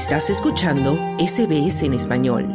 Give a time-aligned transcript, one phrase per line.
[0.00, 2.48] Estás escuchando SBS en español.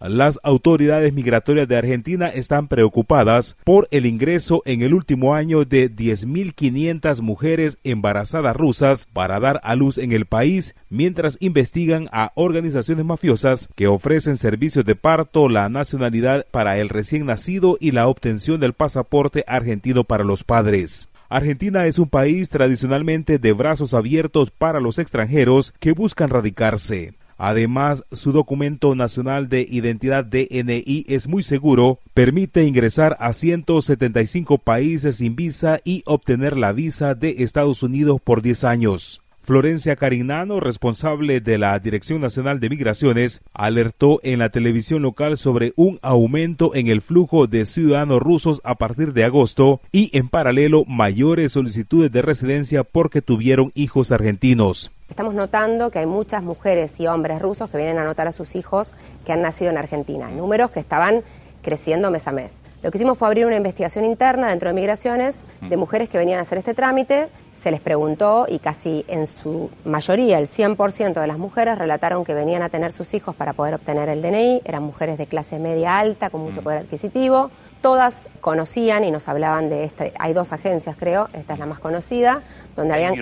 [0.00, 5.94] Las autoridades migratorias de Argentina están preocupadas por el ingreso en el último año de
[5.94, 13.04] 10.500 mujeres embarazadas rusas para dar a luz en el país, mientras investigan a organizaciones
[13.04, 18.60] mafiosas que ofrecen servicios de parto, la nacionalidad para el recién nacido y la obtención
[18.60, 21.06] del pasaporte argentino para los padres.
[21.28, 27.14] Argentina es un país tradicionalmente de brazos abiertos para los extranjeros que buscan radicarse.
[27.38, 35.16] Además, su documento nacional de identidad DNI es muy seguro, permite ingresar a 175 países
[35.16, 39.25] sin visa y obtener la visa de Estados Unidos por 10 años.
[39.46, 45.72] Florencia Carignano, responsable de la Dirección Nacional de Migraciones, alertó en la televisión local sobre
[45.76, 50.84] un aumento en el flujo de ciudadanos rusos a partir de agosto y en paralelo
[50.84, 54.90] mayores solicitudes de residencia porque tuvieron hijos argentinos.
[55.08, 58.56] Estamos notando que hay muchas mujeres y hombres rusos que vienen a anotar a sus
[58.56, 58.94] hijos
[59.24, 61.22] que han nacido en Argentina, números que estaban
[61.66, 62.60] creciendo mes a mes.
[62.84, 66.38] Lo que hicimos fue abrir una investigación interna dentro de migraciones de mujeres que venían
[66.38, 67.26] a hacer este trámite.
[67.60, 72.34] Se les preguntó y casi en su mayoría, el 100% de las mujeres relataron que
[72.34, 75.98] venían a tener sus hijos para poder obtener el DNI, eran mujeres de clase media
[75.98, 76.64] alta con mucho mm.
[76.64, 77.50] poder adquisitivo,
[77.80, 81.80] todas conocían y nos hablaban de este, hay dos agencias creo, esta es la más
[81.80, 82.42] conocida,
[82.76, 83.14] donde habían,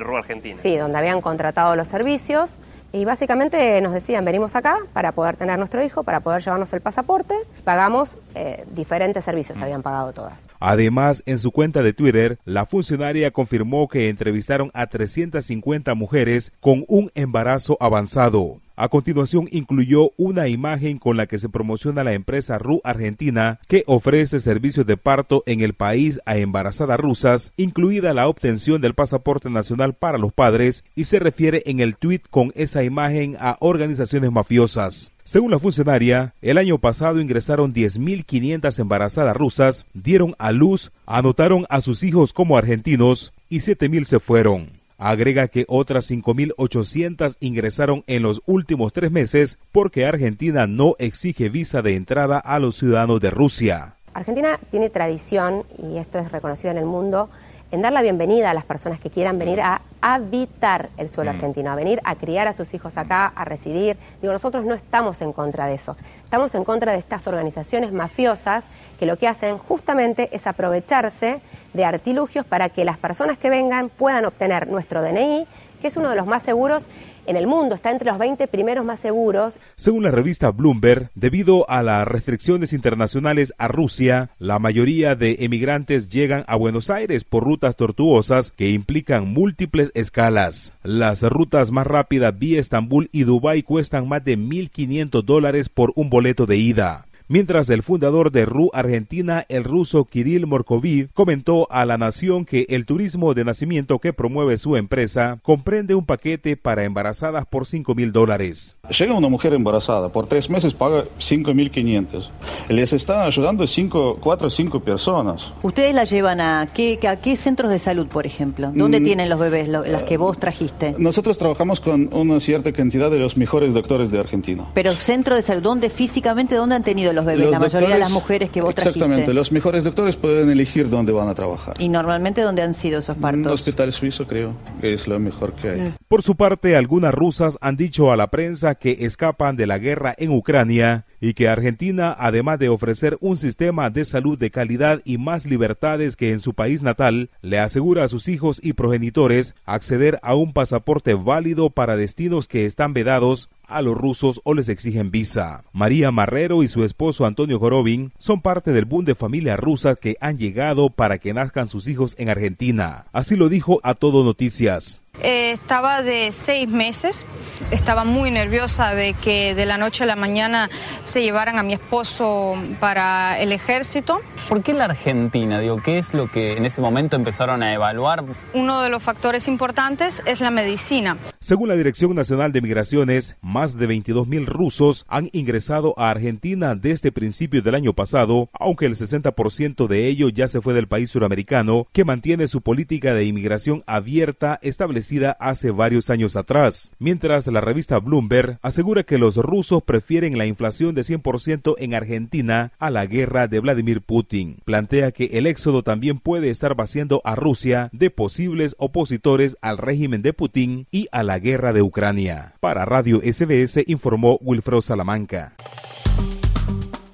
[0.60, 2.58] sí, donde habían contratado los servicios
[2.94, 6.80] y básicamente nos decían, venimos acá para poder tener nuestro hijo, para poder llevarnos el
[6.80, 10.34] pasaporte, pagamos eh, diferentes servicios, habían pagado todas.
[10.60, 16.84] Además, en su cuenta de Twitter, la funcionaria confirmó que entrevistaron a 350 mujeres con
[16.86, 18.60] un embarazo avanzado.
[18.76, 23.84] A continuación incluyó una imagen con la que se promociona la empresa RU Argentina que
[23.86, 29.48] ofrece servicios de parto en el país a embarazadas rusas, incluida la obtención del pasaporte
[29.48, 34.32] nacional para los padres y se refiere en el tweet con esa imagen a organizaciones
[34.32, 35.12] mafiosas.
[35.22, 41.80] Según la funcionaria, el año pasado ingresaron 10.500 embarazadas rusas, dieron a luz, anotaron a
[41.80, 44.83] sus hijos como argentinos y 7.000 se fueron.
[44.98, 51.82] Agrega que otras 5.800 ingresaron en los últimos tres meses porque Argentina no exige visa
[51.82, 53.96] de entrada a los ciudadanos de Rusia.
[54.14, 57.28] Argentina tiene tradición, y esto es reconocido en el mundo,
[57.74, 61.34] en dar la bienvenida a las personas que quieran venir a habitar el suelo mm.
[61.34, 63.96] argentino, a venir a criar a sus hijos acá, a residir.
[64.22, 65.96] Digo, nosotros no estamos en contra de eso.
[66.22, 68.62] Estamos en contra de estas organizaciones mafiosas
[69.00, 71.40] que lo que hacen justamente es aprovecharse
[71.72, 75.44] de artilugios para que las personas que vengan puedan obtener nuestro DNI,
[75.82, 76.86] que es uno de los más seguros
[77.26, 79.58] en el mundo, está entre los 20 primeros más seguros.
[79.76, 86.08] Según la revista Bloomberg, debido a las restricciones internacionales a Rusia, la mayoría de emigrantes
[86.10, 90.74] llegan a Buenos Aires por rutas tortuosas que implican múltiples escalas.
[90.82, 96.10] Las rutas más rápidas vía Estambul y Dubái cuestan más de 1.500 dólares por un
[96.10, 101.84] boleto de ida mientras el fundador de RU Argentina, el ruso Kirill Morkoviv, comentó a
[101.84, 106.84] la nación que el turismo de nacimiento que promueve su empresa comprende un paquete para
[106.84, 108.76] embarazadas por 5 mil dólares.
[108.96, 112.30] Llega una mujer embarazada, por tres meses paga 5.500.
[112.68, 115.52] Les están ayudando cinco, cuatro o cinco personas.
[115.62, 118.70] ¿Ustedes la llevan a qué, a qué centros de salud, por ejemplo?
[118.74, 120.94] ¿Dónde mm, tienen los bebés, las que vos trajiste?
[120.98, 124.64] Nosotros trabajamos con una cierta cantidad de los mejores doctores de Argentina.
[124.74, 128.10] Pero centro de salud, ¿dónde físicamente, dónde han tenido los bebés, la mayoría de las
[128.10, 131.74] mujeres que vos Exactamente, los mejores doctores pueden elegir dónde van a trabajar.
[131.78, 133.46] ¿Y normalmente dónde han sido esos partos?
[133.46, 135.94] Un hospital suizo creo que es lo mejor que hay.
[136.08, 140.14] Por su parte, algunas rusas han dicho a la prensa que escapan de la guerra
[140.16, 145.16] en Ucrania y que Argentina, además de ofrecer un sistema de salud de calidad y
[145.16, 150.18] más libertades que en su país natal, le asegura a sus hijos y progenitores acceder
[150.22, 155.10] a un pasaporte válido para destinos que están vedados a los rusos o les exigen
[155.10, 155.64] visa.
[155.72, 160.18] María Marrero y su esposo Antonio Gorovin son parte del boom de familias rusas que
[160.20, 163.06] han llegado para que nazcan sus hijos en Argentina.
[163.14, 165.03] Así lo dijo a Todo Noticias.
[165.22, 167.24] Eh, estaba de seis meses,
[167.70, 170.68] estaba muy nerviosa de que de la noche a la mañana
[171.04, 174.20] se llevaran a mi esposo para el ejército.
[174.48, 175.60] ¿Por qué la Argentina?
[175.60, 178.24] Digo, ¿qué es lo que en ese momento empezaron a evaluar?
[178.54, 181.16] Uno de los factores importantes es la medicina.
[181.38, 186.74] Según la Dirección Nacional de Migraciones, más de 22 mil rusos han ingresado a Argentina
[186.74, 191.10] desde principios del año pasado, aunque el 60% de ellos ya se fue del país
[191.10, 195.03] suramericano, que mantiene su política de inmigración abierta establecida
[195.38, 200.94] hace varios años atrás, mientras la revista Bloomberg asegura que los rusos prefieren la inflación
[200.94, 204.58] de 100% en Argentina a la guerra de Vladimir Putin.
[204.64, 210.22] Plantea que el éxodo también puede estar vaciando a Rusia de posibles opositores al régimen
[210.22, 212.54] de Putin y a la guerra de Ucrania.
[212.60, 215.54] Para Radio SBS informó Wilfredo Salamanca.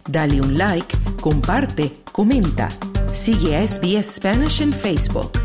[0.08, 2.68] Dale un like, comparte, comenta.
[3.12, 5.39] Sigue a SBS Spanish en Facebook.